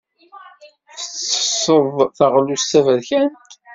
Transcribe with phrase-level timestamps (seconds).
[0.87, 3.35] Tettesseḍ taɣlust taberkant?